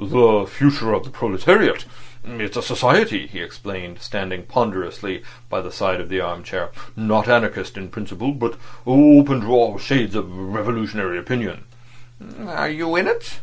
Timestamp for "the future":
0.00-0.92